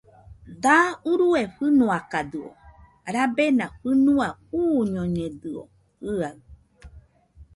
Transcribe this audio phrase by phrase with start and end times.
[0.63, 0.75] Da
[1.11, 2.45] urue fɨnoakadɨo,
[3.13, 4.27] rabena fɨnua
[4.59, 5.61] uñoiakañedɨo
[6.05, 6.37] jɨaɨ